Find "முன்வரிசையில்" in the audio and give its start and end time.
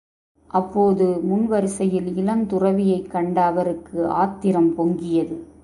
1.29-2.07